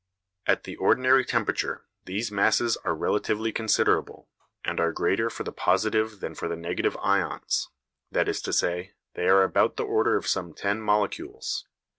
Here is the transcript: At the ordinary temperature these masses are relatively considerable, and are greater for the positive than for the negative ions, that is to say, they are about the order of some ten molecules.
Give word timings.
At 0.47 0.63
the 0.63 0.77
ordinary 0.77 1.23
temperature 1.23 1.85
these 2.05 2.31
masses 2.31 2.75
are 2.77 2.95
relatively 2.95 3.51
considerable, 3.51 4.29
and 4.65 4.79
are 4.79 4.91
greater 4.91 5.29
for 5.29 5.43
the 5.43 5.51
positive 5.51 6.21
than 6.21 6.33
for 6.33 6.47
the 6.47 6.55
negative 6.55 6.97
ions, 7.03 7.69
that 8.11 8.27
is 8.27 8.41
to 8.41 8.51
say, 8.51 8.93
they 9.13 9.27
are 9.27 9.43
about 9.43 9.75
the 9.77 9.83
order 9.85 10.17
of 10.17 10.25
some 10.25 10.53
ten 10.55 10.81
molecules. 10.81 11.65